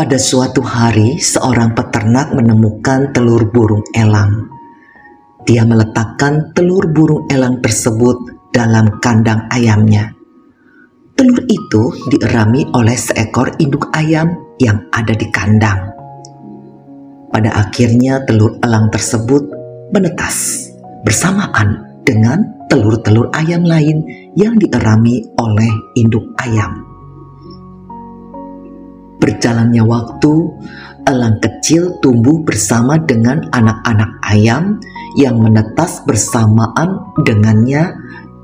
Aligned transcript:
Pada 0.00 0.16
suatu 0.16 0.64
hari, 0.64 1.20
seorang 1.20 1.76
peternak 1.76 2.32
menemukan 2.32 3.12
telur 3.12 3.44
burung 3.52 3.84
elang. 3.92 4.48
Dia 5.44 5.60
meletakkan 5.68 6.56
telur 6.56 6.88
burung 6.88 7.28
elang 7.28 7.60
tersebut 7.60 8.48
dalam 8.48 8.96
kandang 9.04 9.44
ayamnya. 9.52 10.08
Telur 11.12 11.44
itu 11.44 11.92
dierami 12.08 12.64
oleh 12.72 12.96
seekor 12.96 13.52
induk 13.60 13.92
ayam 13.92 14.40
yang 14.56 14.88
ada 14.88 15.12
di 15.12 15.28
kandang. 15.28 15.92
Pada 17.28 17.60
akhirnya, 17.60 18.24
telur 18.24 18.56
elang 18.64 18.88
tersebut 18.88 19.52
menetas 19.92 20.64
bersamaan 21.04 22.00
dengan 22.08 22.48
telur-telur 22.72 23.28
ayam 23.36 23.68
lain 23.68 24.00
yang 24.32 24.56
dierami 24.56 25.28
oleh 25.36 25.72
induk 25.92 26.24
ayam. 26.40 26.89
Berjalannya 29.20 29.84
waktu, 29.84 30.32
elang 31.04 31.36
kecil 31.44 32.00
tumbuh 32.00 32.40
bersama 32.40 32.96
dengan 32.96 33.44
anak-anak 33.52 34.16
ayam 34.24 34.80
yang 35.20 35.36
menetas 35.36 36.00
bersamaan 36.08 37.04
dengannya 37.20 37.92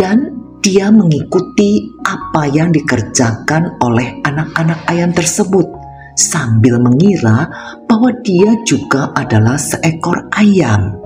dan 0.00 0.32
dia 0.64 0.88
mengikuti 0.88 1.92
apa 2.08 2.48
yang 2.48 2.72
dikerjakan 2.72 3.76
oleh 3.84 4.24
anak-anak 4.24 4.80
ayam 4.88 5.12
tersebut 5.12 5.68
sambil 6.16 6.80
mengira 6.80 7.52
bahwa 7.84 8.08
dia 8.24 8.56
juga 8.64 9.12
adalah 9.12 9.60
seekor 9.60 10.32
ayam. 10.32 10.96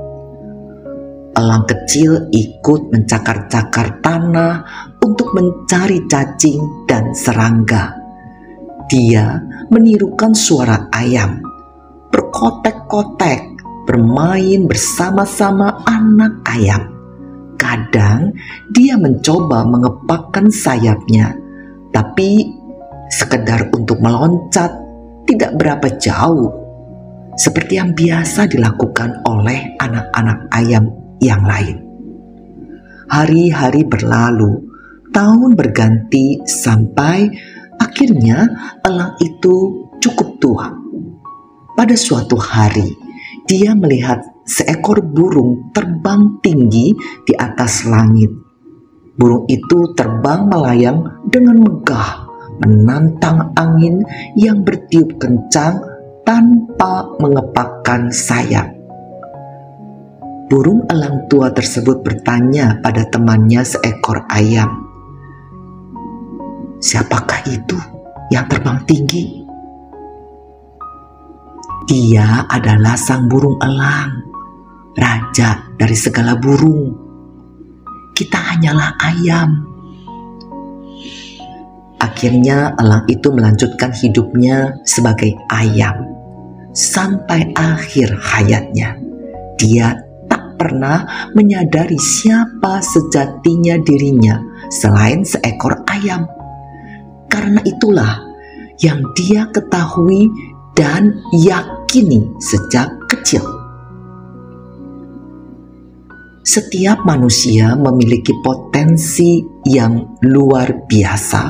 Elang 1.34 1.66
kecil 1.66 2.30
ikut 2.30 2.94
mencakar-cakar 2.94 3.98
tanah 3.98 4.54
untuk 5.02 5.34
mencari 5.34 6.06
cacing 6.06 6.86
dan 6.86 7.12
serangga 7.12 8.05
dia 8.86 9.42
menirukan 9.70 10.30
suara 10.34 10.86
ayam, 10.94 11.42
berkotek-kotek, 12.14 13.42
bermain 13.86 14.66
bersama-sama 14.66 15.82
anak 15.86 16.42
ayam. 16.46 16.82
Kadang 17.56 18.36
dia 18.70 18.94
mencoba 18.94 19.66
mengepakkan 19.66 20.52
sayapnya, 20.52 21.34
tapi 21.90 22.52
sekedar 23.10 23.70
untuk 23.74 23.98
meloncat 23.98 24.70
tidak 25.26 25.58
berapa 25.58 25.88
jauh, 25.98 26.52
seperti 27.34 27.82
yang 27.82 27.90
biasa 27.96 28.46
dilakukan 28.46 29.26
oleh 29.26 29.74
anak-anak 29.82 30.46
ayam 30.54 30.94
yang 31.18 31.42
lain. 31.42 31.82
Hari-hari 33.06 33.86
berlalu, 33.86 34.66
tahun 35.14 35.54
berganti 35.56 36.42
sampai 36.44 37.30
Akhirnya 37.96 38.44
elang 38.84 39.16
itu 39.24 39.88
cukup 40.04 40.36
tua. 40.36 40.68
Pada 41.72 41.96
suatu 41.96 42.36
hari, 42.36 42.92
dia 43.48 43.72
melihat 43.72 44.20
seekor 44.44 45.00
burung 45.00 45.72
terbang 45.72 46.36
tinggi 46.44 46.92
di 47.24 47.32
atas 47.32 47.88
langit. 47.88 48.28
Burung 49.16 49.48
itu 49.48 49.96
terbang 49.96 50.44
melayang 50.44 51.24
dengan 51.24 51.56
megah, 51.56 52.28
menantang 52.60 53.56
angin 53.56 54.04
yang 54.36 54.60
bertiup 54.60 55.16
kencang 55.16 55.80
tanpa 56.28 57.16
mengepakkan 57.16 58.12
sayap. 58.12 58.76
Burung 60.52 60.84
elang 60.92 61.32
tua 61.32 61.48
tersebut 61.48 62.04
bertanya 62.04 62.76
pada 62.84 63.08
temannya 63.08 63.64
seekor 63.64 64.28
ayam, 64.28 64.85
Siapakah 66.86 67.42
itu 67.50 67.74
yang 68.30 68.46
terbang 68.46 68.78
tinggi? 68.86 69.42
Dia 71.90 72.46
adalah 72.46 72.94
sang 72.94 73.26
burung 73.26 73.58
elang, 73.58 74.22
raja 74.94 75.66
dari 75.74 75.98
segala 75.98 76.38
burung. 76.38 76.94
Kita 78.14 78.38
hanyalah 78.38 79.02
ayam. 79.02 79.66
Akhirnya, 81.98 82.78
elang 82.78 83.02
itu 83.10 83.34
melanjutkan 83.34 83.90
hidupnya 83.90 84.78
sebagai 84.86 85.34
ayam 85.50 86.06
sampai 86.70 87.50
akhir 87.58 88.14
hayatnya. 88.14 88.94
Dia 89.58 89.90
tak 90.30 90.54
pernah 90.54 91.02
menyadari 91.34 91.98
siapa 91.98 92.78
sejatinya 92.78 93.74
dirinya 93.82 94.38
selain 94.70 95.26
seekor 95.26 95.82
ayam. 95.90 96.45
Karena 97.26 97.60
itulah 97.66 98.26
yang 98.80 99.00
dia 99.16 99.48
ketahui 99.50 100.28
dan 100.76 101.16
yakini 101.32 102.28
sejak 102.36 102.92
kecil. 103.08 103.42
Setiap 106.46 107.02
manusia 107.02 107.74
memiliki 107.74 108.30
potensi 108.38 109.42
yang 109.66 110.20
luar 110.22 110.86
biasa, 110.86 111.42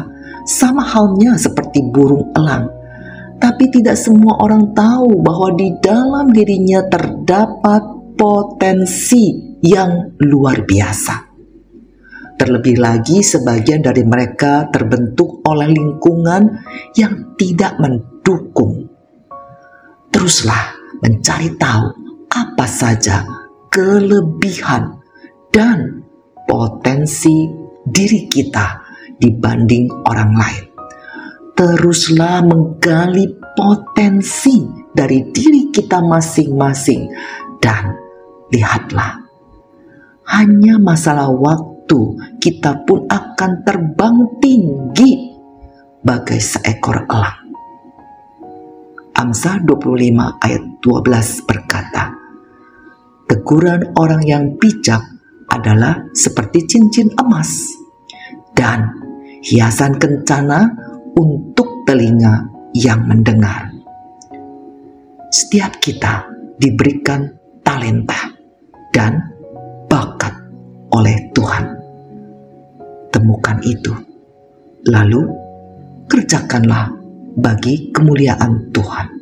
sama 0.49 0.81
halnya 0.81 1.37
seperti 1.37 1.85
burung 1.93 2.33
elang. 2.33 2.73
Tapi 3.37 3.69
tidak 3.69 4.01
semua 4.01 4.41
orang 4.41 4.73
tahu 4.73 5.21
bahwa 5.21 5.53
di 5.53 5.69
dalam 5.85 6.33
dirinya 6.33 6.81
terdapat 6.89 7.85
potensi 8.17 9.37
yang 9.61 10.17
luar 10.25 10.65
biasa. 10.65 11.26
Terlebih 12.37 12.77
lagi, 12.77 13.25
sebagian 13.25 13.81
dari 13.81 14.05
mereka 14.05 14.69
terbentuk 14.69 15.41
oleh 15.49 15.73
lingkungan 15.73 16.61
yang 16.93 17.33
tidak 17.41 17.81
mendukung. 17.81 18.93
Teruslah 20.13 20.77
mencari 21.01 21.57
tahu 21.57 21.87
apa 22.29 22.67
saja 22.69 23.25
kelebihan 23.73 25.01
dan 25.49 26.05
potensi 26.45 27.49
diri 27.89 28.29
kita 28.29 28.85
dibanding 29.17 29.89
orang 30.05 30.33
lain. 30.37 30.65
Teruslah 31.57 32.45
menggali 32.45 33.33
potensi 33.57 34.61
dari 34.93 35.25
diri 35.33 35.73
kita 35.73 36.05
masing-masing, 36.05 37.09
dan 37.65 37.97
lihatlah, 38.53 39.25
hanya 40.29 40.77
masalah 40.77 41.33
waktu 41.33 41.76
itu 41.87 42.19
kita 42.43 42.83
pun 42.83 43.07
akan 43.07 43.63
terbang 43.63 44.17
tinggi 44.43 45.39
bagai 46.03 46.43
seekor 46.43 47.07
elang. 47.07 47.47
Amsal 49.15 49.63
25 49.63 49.95
ayat 50.43 50.63
12 50.83 51.47
berkata, 51.47 52.11
Teguran 53.31 53.95
orang 53.95 54.23
yang 54.27 54.59
bijak 54.59 54.99
adalah 55.47 56.11
seperti 56.11 56.67
cincin 56.67 57.07
emas 57.23 57.71
dan 58.51 58.91
hiasan 59.47 59.95
kencana 60.03 60.67
untuk 61.15 61.87
telinga 61.87 62.51
yang 62.75 63.07
mendengar. 63.07 63.71
Setiap 65.31 65.79
kita 65.79 66.27
diberikan 66.59 67.31
talenta 67.63 68.35
dan 68.91 69.23
bakat 69.87 70.35
oleh 70.91 71.26
Temukan 73.47 73.63
itu. 73.63 73.95
Lalu 74.91 75.23
kerjakanlah 76.11 76.91
bagi 77.39 77.95
kemuliaan 77.95 78.75
Tuhan. 78.75 79.16